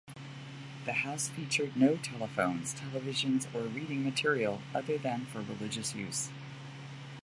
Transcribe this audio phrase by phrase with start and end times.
[0.85, 6.29] The house featured no telephones, televisions, or reading material other than for religious use.